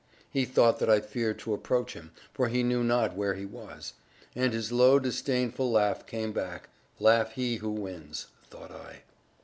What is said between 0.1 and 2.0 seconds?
He thought that I feared to approach